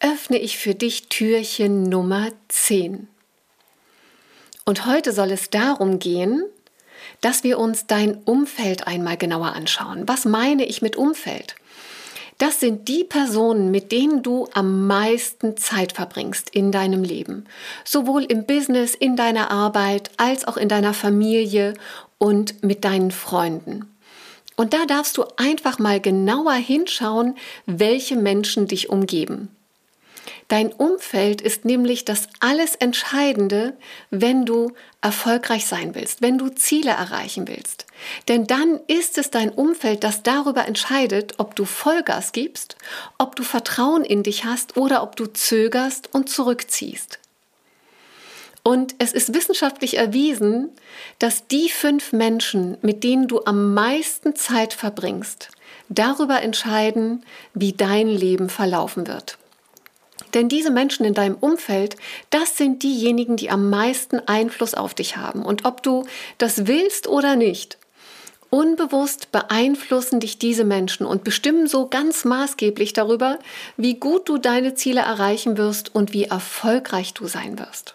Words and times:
öffne 0.00 0.38
ich 0.38 0.56
für 0.56 0.74
dich 0.74 1.08
Türchen 1.08 1.84
Nummer 1.84 2.30
10. 2.48 3.06
Und 4.64 4.86
heute 4.86 5.12
soll 5.12 5.30
es 5.30 5.50
darum 5.50 5.98
gehen, 5.98 6.42
dass 7.20 7.44
wir 7.44 7.58
uns 7.58 7.86
dein 7.86 8.16
Umfeld 8.24 8.86
einmal 8.86 9.18
genauer 9.18 9.52
anschauen. 9.52 10.08
Was 10.08 10.24
meine 10.24 10.64
ich 10.64 10.80
mit 10.80 10.96
Umfeld? 10.96 11.54
Das 12.38 12.58
sind 12.58 12.88
die 12.88 13.04
Personen, 13.04 13.70
mit 13.70 13.92
denen 13.92 14.22
du 14.22 14.48
am 14.54 14.86
meisten 14.86 15.58
Zeit 15.58 15.92
verbringst 15.92 16.48
in 16.48 16.72
deinem 16.72 17.04
Leben. 17.04 17.44
Sowohl 17.84 18.24
im 18.24 18.46
Business, 18.46 18.94
in 18.94 19.16
deiner 19.16 19.50
Arbeit, 19.50 20.10
als 20.16 20.46
auch 20.46 20.56
in 20.56 20.70
deiner 20.70 20.94
Familie 20.94 21.74
und 22.16 22.62
mit 22.62 22.84
deinen 22.84 23.10
Freunden. 23.10 23.94
Und 24.56 24.72
da 24.72 24.86
darfst 24.86 25.18
du 25.18 25.24
einfach 25.36 25.78
mal 25.78 26.00
genauer 26.00 26.54
hinschauen, 26.54 27.36
welche 27.66 28.16
Menschen 28.16 28.66
dich 28.66 28.88
umgeben. 28.88 29.54
Dein 30.48 30.72
Umfeld 30.72 31.40
ist 31.40 31.64
nämlich 31.64 32.04
das 32.04 32.28
alles 32.40 32.74
Entscheidende, 32.74 33.76
wenn 34.10 34.44
du 34.44 34.72
erfolgreich 35.00 35.66
sein 35.66 35.94
willst, 35.94 36.22
wenn 36.22 36.38
du 36.38 36.48
Ziele 36.48 36.90
erreichen 36.90 37.46
willst. 37.46 37.86
Denn 38.28 38.46
dann 38.46 38.80
ist 38.86 39.16
es 39.18 39.30
dein 39.30 39.50
Umfeld, 39.50 40.02
das 40.04 40.22
darüber 40.22 40.66
entscheidet, 40.66 41.34
ob 41.38 41.54
du 41.54 41.64
Vollgas 41.64 42.32
gibst, 42.32 42.76
ob 43.18 43.36
du 43.36 43.42
Vertrauen 43.42 44.04
in 44.04 44.22
dich 44.22 44.44
hast 44.44 44.76
oder 44.76 45.02
ob 45.02 45.16
du 45.16 45.26
zögerst 45.26 46.12
und 46.12 46.28
zurückziehst. 46.28 47.18
Und 48.62 48.94
es 48.98 49.12
ist 49.12 49.32
wissenschaftlich 49.34 49.96
erwiesen, 49.96 50.68
dass 51.18 51.46
die 51.46 51.70
fünf 51.70 52.12
Menschen, 52.12 52.76
mit 52.82 53.04
denen 53.04 53.26
du 53.26 53.42
am 53.44 53.72
meisten 53.72 54.36
Zeit 54.36 54.74
verbringst, 54.74 55.48
darüber 55.88 56.42
entscheiden, 56.42 57.24
wie 57.54 57.72
dein 57.72 58.08
Leben 58.08 58.50
verlaufen 58.50 59.06
wird. 59.06 59.38
Denn 60.34 60.48
diese 60.48 60.70
Menschen 60.70 61.04
in 61.04 61.14
deinem 61.14 61.36
Umfeld, 61.36 61.96
das 62.30 62.56
sind 62.56 62.82
diejenigen, 62.82 63.36
die 63.36 63.50
am 63.50 63.70
meisten 63.70 64.20
Einfluss 64.20 64.74
auf 64.74 64.94
dich 64.94 65.16
haben. 65.16 65.42
Und 65.42 65.64
ob 65.64 65.82
du 65.82 66.04
das 66.38 66.66
willst 66.66 67.08
oder 67.08 67.36
nicht, 67.36 67.78
unbewusst 68.50 69.32
beeinflussen 69.32 70.20
dich 70.20 70.38
diese 70.38 70.64
Menschen 70.64 71.06
und 71.06 71.24
bestimmen 71.24 71.66
so 71.68 71.88
ganz 71.88 72.24
maßgeblich 72.24 72.92
darüber, 72.92 73.38
wie 73.76 73.94
gut 73.94 74.28
du 74.28 74.38
deine 74.38 74.74
Ziele 74.74 75.00
erreichen 75.00 75.56
wirst 75.56 75.94
und 75.94 76.12
wie 76.12 76.24
erfolgreich 76.24 77.14
du 77.14 77.26
sein 77.26 77.58
wirst. 77.58 77.94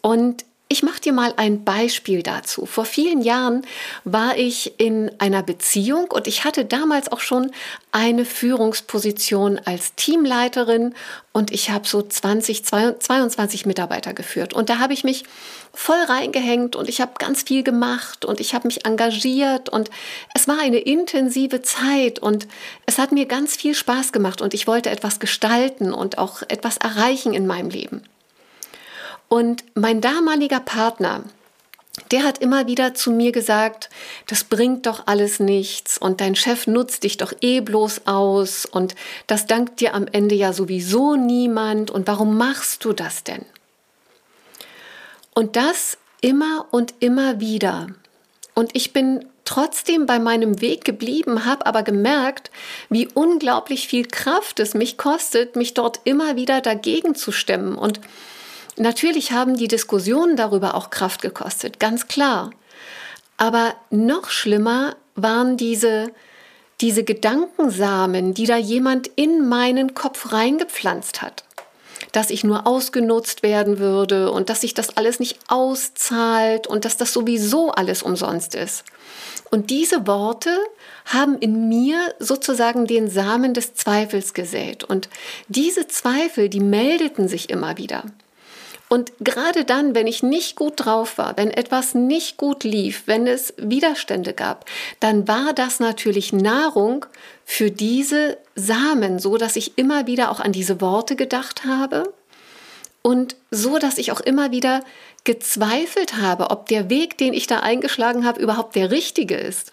Und 0.00 0.44
ich 0.72 0.82
mache 0.82 1.02
dir 1.02 1.12
mal 1.12 1.34
ein 1.36 1.64
Beispiel 1.64 2.22
dazu. 2.22 2.64
Vor 2.64 2.86
vielen 2.86 3.20
Jahren 3.20 3.60
war 4.04 4.38
ich 4.38 4.80
in 4.80 5.10
einer 5.18 5.42
Beziehung 5.42 6.10
und 6.10 6.26
ich 6.26 6.44
hatte 6.44 6.64
damals 6.64 7.12
auch 7.12 7.20
schon 7.20 7.50
eine 7.90 8.24
Führungsposition 8.24 9.60
als 9.62 9.94
Teamleiterin 9.96 10.94
und 11.32 11.50
ich 11.50 11.68
habe 11.68 11.86
so 11.86 12.00
20, 12.00 12.64
22 12.64 13.66
Mitarbeiter 13.66 14.14
geführt. 14.14 14.54
Und 14.54 14.70
da 14.70 14.78
habe 14.78 14.94
ich 14.94 15.04
mich 15.04 15.24
voll 15.74 16.02
reingehängt 16.08 16.74
und 16.74 16.88
ich 16.88 17.02
habe 17.02 17.12
ganz 17.18 17.42
viel 17.42 17.62
gemacht 17.62 18.24
und 18.24 18.40
ich 18.40 18.54
habe 18.54 18.66
mich 18.66 18.86
engagiert 18.86 19.68
und 19.68 19.90
es 20.32 20.48
war 20.48 20.58
eine 20.58 20.78
intensive 20.78 21.60
Zeit 21.60 22.18
und 22.18 22.48
es 22.86 22.96
hat 22.96 23.12
mir 23.12 23.26
ganz 23.26 23.56
viel 23.56 23.74
Spaß 23.74 24.12
gemacht 24.12 24.40
und 24.40 24.54
ich 24.54 24.66
wollte 24.66 24.88
etwas 24.88 25.20
gestalten 25.20 25.92
und 25.92 26.16
auch 26.16 26.40
etwas 26.48 26.78
erreichen 26.78 27.34
in 27.34 27.46
meinem 27.46 27.68
Leben. 27.68 28.02
Und 29.32 29.64
mein 29.72 30.02
damaliger 30.02 30.60
Partner, 30.60 31.24
der 32.10 32.22
hat 32.22 32.36
immer 32.36 32.66
wieder 32.66 32.92
zu 32.92 33.10
mir 33.10 33.32
gesagt, 33.32 33.88
das 34.26 34.44
bringt 34.44 34.84
doch 34.84 35.06
alles 35.06 35.40
nichts 35.40 35.96
und 35.96 36.20
dein 36.20 36.36
Chef 36.36 36.66
nutzt 36.66 37.02
dich 37.02 37.16
doch 37.16 37.32
eh 37.40 37.62
bloß 37.62 38.02
aus 38.04 38.66
und 38.66 38.94
das 39.28 39.46
dankt 39.46 39.80
dir 39.80 39.94
am 39.94 40.06
Ende 40.06 40.34
ja 40.34 40.52
sowieso 40.52 41.16
niemand 41.16 41.90
und 41.90 42.06
warum 42.08 42.36
machst 42.36 42.84
du 42.84 42.92
das 42.92 43.24
denn? 43.24 43.46
Und 45.32 45.56
das 45.56 45.96
immer 46.20 46.66
und 46.70 46.92
immer 47.00 47.40
wieder. 47.40 47.86
Und 48.52 48.76
ich 48.76 48.92
bin 48.92 49.24
trotzdem 49.46 50.04
bei 50.04 50.18
meinem 50.18 50.60
Weg 50.60 50.84
geblieben, 50.84 51.46
habe 51.46 51.64
aber 51.64 51.82
gemerkt, 51.82 52.50
wie 52.90 53.08
unglaublich 53.08 53.88
viel 53.88 54.06
Kraft 54.06 54.60
es 54.60 54.74
mich 54.74 54.98
kostet, 54.98 55.56
mich 55.56 55.72
dort 55.72 56.00
immer 56.04 56.36
wieder 56.36 56.60
dagegen 56.60 57.14
zu 57.14 57.32
stemmen 57.32 57.76
und 57.76 57.98
Natürlich 58.76 59.32
haben 59.32 59.56
die 59.56 59.68
Diskussionen 59.68 60.36
darüber 60.36 60.74
auch 60.74 60.90
Kraft 60.90 61.20
gekostet, 61.22 61.78
ganz 61.78 62.08
klar. 62.08 62.50
Aber 63.36 63.74
noch 63.90 64.30
schlimmer 64.30 64.96
waren 65.14 65.56
diese, 65.56 66.12
diese 66.80 67.04
Gedankensamen, 67.04 68.34
die 68.34 68.46
da 68.46 68.56
jemand 68.56 69.08
in 69.16 69.48
meinen 69.48 69.94
Kopf 69.94 70.32
reingepflanzt 70.32 71.22
hat. 71.22 71.44
Dass 72.12 72.30
ich 72.30 72.44
nur 72.44 72.66
ausgenutzt 72.66 73.42
werden 73.42 73.78
würde 73.78 74.30
und 74.30 74.48
dass 74.48 74.62
sich 74.62 74.74
das 74.74 74.96
alles 74.96 75.18
nicht 75.18 75.38
auszahlt 75.48 76.66
und 76.66 76.84
dass 76.84 76.96
das 76.96 77.12
sowieso 77.12 77.70
alles 77.70 78.02
umsonst 78.02 78.54
ist. 78.54 78.84
Und 79.50 79.70
diese 79.70 80.06
Worte 80.06 80.56
haben 81.04 81.38
in 81.38 81.68
mir 81.68 82.14
sozusagen 82.18 82.86
den 82.86 83.08
Samen 83.08 83.54
des 83.54 83.74
Zweifels 83.74 84.34
gesät. 84.34 84.84
Und 84.84 85.08
diese 85.48 85.88
Zweifel, 85.88 86.48
die 86.48 86.60
meldeten 86.60 87.28
sich 87.28 87.50
immer 87.50 87.76
wieder. 87.76 88.04
Und 88.92 89.10
gerade 89.20 89.64
dann, 89.64 89.94
wenn 89.94 90.06
ich 90.06 90.22
nicht 90.22 90.54
gut 90.54 90.74
drauf 90.76 91.16
war, 91.16 91.34
wenn 91.38 91.50
etwas 91.50 91.94
nicht 91.94 92.36
gut 92.36 92.62
lief, 92.62 93.04
wenn 93.06 93.26
es 93.26 93.54
Widerstände 93.56 94.34
gab, 94.34 94.66
dann 95.00 95.26
war 95.26 95.54
das 95.54 95.80
natürlich 95.80 96.34
Nahrung 96.34 97.06
für 97.46 97.70
diese 97.70 98.36
Samen, 98.54 99.18
so 99.18 99.38
dass 99.38 99.56
ich 99.56 99.78
immer 99.78 100.06
wieder 100.06 100.30
auch 100.30 100.40
an 100.40 100.52
diese 100.52 100.82
Worte 100.82 101.16
gedacht 101.16 101.64
habe 101.64 102.12
und 103.00 103.34
so 103.50 103.78
dass 103.78 103.96
ich 103.96 104.12
auch 104.12 104.20
immer 104.20 104.50
wieder 104.50 104.84
gezweifelt 105.24 106.18
habe, 106.18 106.50
ob 106.50 106.68
der 106.68 106.90
Weg, 106.90 107.16
den 107.16 107.32
ich 107.32 107.46
da 107.46 107.60
eingeschlagen 107.60 108.26
habe, 108.26 108.42
überhaupt 108.42 108.76
der 108.76 108.90
richtige 108.90 109.36
ist. 109.36 109.72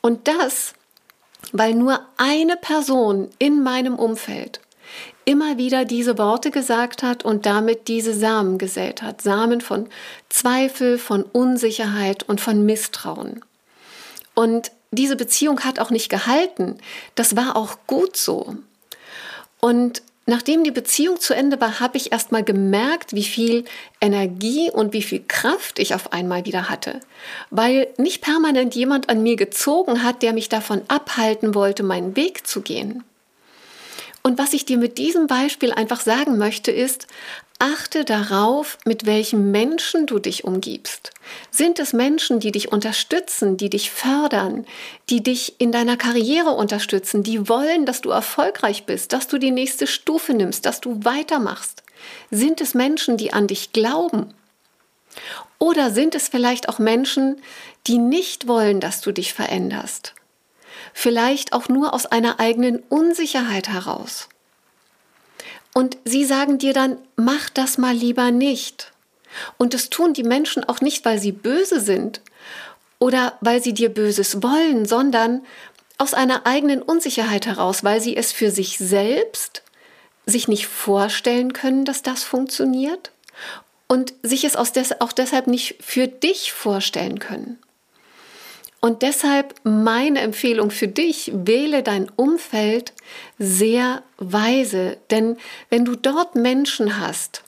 Und 0.00 0.28
das, 0.28 0.72
weil 1.52 1.74
nur 1.74 2.00
eine 2.16 2.56
Person 2.56 3.28
in 3.38 3.62
meinem 3.62 3.96
Umfeld 3.96 4.60
immer 5.26 5.58
wieder 5.58 5.84
diese 5.84 6.16
Worte 6.16 6.50
gesagt 6.50 7.02
hat 7.02 7.24
und 7.24 7.44
damit 7.44 7.88
diese 7.88 8.14
Samen 8.14 8.56
gesät 8.56 9.02
hat. 9.02 9.20
Samen 9.20 9.60
von 9.60 9.88
Zweifel, 10.30 10.98
von 10.98 11.24
Unsicherheit 11.24 12.22
und 12.22 12.40
von 12.40 12.64
Misstrauen. 12.64 13.44
Und 14.34 14.70
diese 14.92 15.16
Beziehung 15.16 15.60
hat 15.60 15.80
auch 15.80 15.90
nicht 15.90 16.08
gehalten. 16.08 16.78
Das 17.16 17.36
war 17.36 17.56
auch 17.56 17.76
gut 17.88 18.16
so. 18.16 18.54
Und 19.60 20.00
nachdem 20.26 20.62
die 20.62 20.70
Beziehung 20.70 21.18
zu 21.18 21.34
Ende 21.34 21.60
war, 21.60 21.80
habe 21.80 21.96
ich 21.96 22.12
erst 22.12 22.30
mal 22.30 22.44
gemerkt, 22.44 23.12
wie 23.12 23.24
viel 23.24 23.64
Energie 24.00 24.70
und 24.70 24.92
wie 24.92 25.02
viel 25.02 25.24
Kraft 25.26 25.80
ich 25.80 25.92
auf 25.92 26.12
einmal 26.12 26.44
wieder 26.44 26.68
hatte. 26.68 27.00
Weil 27.50 27.88
nicht 27.96 28.22
permanent 28.22 28.76
jemand 28.76 29.08
an 29.08 29.24
mir 29.24 29.34
gezogen 29.34 30.04
hat, 30.04 30.22
der 30.22 30.32
mich 30.32 30.48
davon 30.48 30.82
abhalten 30.86 31.56
wollte, 31.56 31.82
meinen 31.82 32.14
Weg 32.14 32.46
zu 32.46 32.60
gehen. 32.60 33.02
Und 34.26 34.38
was 34.38 34.54
ich 34.54 34.64
dir 34.64 34.76
mit 34.76 34.98
diesem 34.98 35.28
Beispiel 35.28 35.70
einfach 35.70 36.00
sagen 36.00 36.36
möchte, 36.36 36.72
ist, 36.72 37.06
achte 37.60 38.04
darauf, 38.04 38.76
mit 38.84 39.06
welchen 39.06 39.52
Menschen 39.52 40.06
du 40.06 40.18
dich 40.18 40.42
umgibst. 40.42 41.12
Sind 41.52 41.78
es 41.78 41.92
Menschen, 41.92 42.40
die 42.40 42.50
dich 42.50 42.72
unterstützen, 42.72 43.56
die 43.56 43.70
dich 43.70 43.92
fördern, 43.92 44.66
die 45.10 45.22
dich 45.22 45.60
in 45.60 45.70
deiner 45.70 45.96
Karriere 45.96 46.50
unterstützen, 46.50 47.22
die 47.22 47.48
wollen, 47.48 47.86
dass 47.86 48.00
du 48.00 48.10
erfolgreich 48.10 48.84
bist, 48.84 49.12
dass 49.12 49.28
du 49.28 49.38
die 49.38 49.52
nächste 49.52 49.86
Stufe 49.86 50.34
nimmst, 50.34 50.66
dass 50.66 50.80
du 50.80 51.04
weitermachst? 51.04 51.84
Sind 52.32 52.60
es 52.60 52.74
Menschen, 52.74 53.16
die 53.16 53.32
an 53.32 53.46
dich 53.46 53.72
glauben? 53.72 54.34
Oder 55.60 55.92
sind 55.92 56.16
es 56.16 56.26
vielleicht 56.26 56.68
auch 56.68 56.80
Menschen, 56.80 57.40
die 57.86 57.98
nicht 57.98 58.48
wollen, 58.48 58.80
dass 58.80 59.02
du 59.02 59.12
dich 59.12 59.34
veränderst? 59.34 60.14
Vielleicht 60.98 61.52
auch 61.52 61.68
nur 61.68 61.92
aus 61.92 62.06
einer 62.06 62.40
eigenen 62.40 62.78
Unsicherheit 62.88 63.68
heraus. 63.68 64.30
Und 65.74 65.98
sie 66.06 66.24
sagen 66.24 66.56
dir 66.56 66.72
dann, 66.72 66.96
mach 67.16 67.50
das 67.50 67.76
mal 67.76 67.94
lieber 67.94 68.30
nicht. 68.30 68.92
Und 69.58 69.74
das 69.74 69.90
tun 69.90 70.14
die 70.14 70.22
Menschen 70.22 70.64
auch 70.64 70.80
nicht, 70.80 71.04
weil 71.04 71.18
sie 71.18 71.32
böse 71.32 71.80
sind 71.80 72.22
oder 72.98 73.36
weil 73.42 73.62
sie 73.62 73.74
dir 73.74 73.90
Böses 73.90 74.42
wollen, 74.42 74.86
sondern 74.86 75.44
aus 75.98 76.14
einer 76.14 76.46
eigenen 76.46 76.80
Unsicherheit 76.80 77.44
heraus, 77.44 77.84
weil 77.84 78.00
sie 78.00 78.16
es 78.16 78.32
für 78.32 78.50
sich 78.50 78.78
selbst 78.78 79.62
sich 80.24 80.48
nicht 80.48 80.66
vorstellen 80.66 81.52
können, 81.52 81.84
dass 81.84 82.00
das 82.00 82.24
funktioniert 82.24 83.10
und 83.86 84.14
sich 84.22 84.44
es 84.44 84.56
auch 84.56 85.12
deshalb 85.12 85.46
nicht 85.46 85.76
für 85.84 86.08
dich 86.08 86.54
vorstellen 86.54 87.18
können. 87.18 87.58
Und 88.80 89.02
deshalb 89.02 89.54
meine 89.64 90.20
Empfehlung 90.20 90.70
für 90.70 90.88
dich, 90.88 91.32
wähle 91.34 91.82
dein 91.82 92.10
Umfeld 92.14 92.92
sehr 93.38 94.02
weise. 94.18 94.98
Denn 95.10 95.38
wenn 95.70 95.84
du 95.84 95.96
dort 95.96 96.34
Menschen 96.34 97.00
hast, 97.00 97.42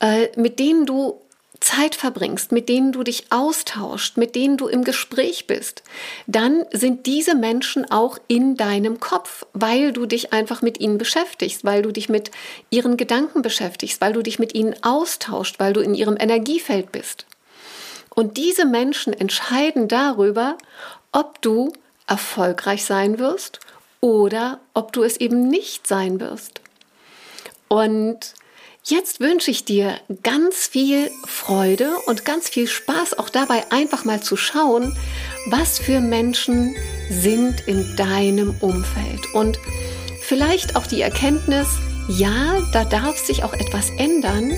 äh, 0.00 0.28
mit 0.36 0.58
denen 0.58 0.86
du 0.86 1.20
Zeit 1.62 1.94
verbringst, 1.94 2.52
mit 2.52 2.68
denen 2.68 2.92
du 2.92 3.02
dich 3.02 3.26
austauscht, 3.30 4.16
mit 4.16 4.34
denen 4.34 4.56
du 4.56 4.66
im 4.66 4.84
Gespräch 4.84 5.46
bist, 5.46 5.82
dann 6.26 6.64
sind 6.72 7.06
diese 7.06 7.34
Menschen 7.34 7.90
auch 7.90 8.18
in 8.28 8.56
deinem 8.56 9.00
Kopf, 9.00 9.46
weil 9.52 9.92
du 9.92 10.06
dich 10.06 10.32
einfach 10.32 10.60
mit 10.60 10.80
ihnen 10.80 10.98
beschäftigst, 10.98 11.64
weil 11.64 11.82
du 11.82 11.92
dich 11.92 12.08
mit 12.08 12.30
ihren 12.70 12.96
Gedanken 12.96 13.42
beschäftigst, 13.42 14.00
weil 14.00 14.12
du 14.12 14.22
dich 14.22 14.38
mit 14.38 14.54
ihnen 14.54 14.74
austauscht, 14.82 15.56
weil 15.58 15.72
du 15.72 15.80
in 15.80 15.94
ihrem 15.94 16.16
Energiefeld 16.18 16.92
bist. 16.92 17.26
Und 18.14 18.36
diese 18.36 18.64
Menschen 18.64 19.12
entscheiden 19.12 19.88
darüber, 19.88 20.58
ob 21.12 21.40
du 21.42 21.72
erfolgreich 22.06 22.84
sein 22.84 23.18
wirst 23.18 23.60
oder 24.00 24.60
ob 24.74 24.92
du 24.92 25.02
es 25.02 25.16
eben 25.16 25.48
nicht 25.48 25.86
sein 25.86 26.20
wirst. 26.20 26.60
Und 27.68 28.34
Jetzt 28.84 29.20
wünsche 29.20 29.52
ich 29.52 29.64
dir 29.64 29.96
ganz 30.24 30.66
viel 30.66 31.08
Freude 31.24 31.88
und 32.06 32.24
ganz 32.24 32.48
viel 32.48 32.66
Spaß 32.66 33.16
auch 33.16 33.28
dabei 33.28 33.70
einfach 33.70 34.04
mal 34.04 34.20
zu 34.20 34.36
schauen, 34.36 34.96
was 35.46 35.78
für 35.78 36.00
Menschen 36.00 36.74
sind 37.08 37.68
in 37.68 37.94
deinem 37.94 38.56
Umfeld 38.60 39.20
und 39.34 39.56
vielleicht 40.20 40.74
auch 40.74 40.88
die 40.88 41.00
Erkenntnis, 41.00 41.68
ja, 42.08 42.60
da 42.72 42.84
darf 42.84 43.16
sich 43.16 43.44
auch 43.44 43.52
etwas 43.52 43.90
ändern 43.90 44.52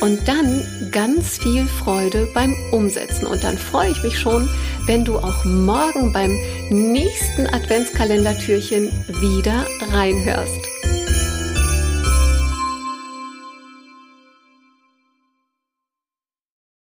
und 0.00 0.26
dann 0.26 0.62
ganz 0.90 1.38
viel 1.38 1.66
Freude 1.66 2.28
beim 2.34 2.54
Umsetzen. 2.72 3.26
Und 3.26 3.44
dann 3.44 3.56
freue 3.56 3.90
ich 3.90 4.02
mich 4.02 4.18
schon, 4.18 4.48
wenn 4.86 5.04
du 5.04 5.18
auch 5.18 5.44
morgen 5.44 6.12
beim 6.12 6.36
nächsten 6.70 7.46
Adventskalendertürchen 7.46 8.90
wieder 9.20 9.66
reinhörst. 9.92 10.87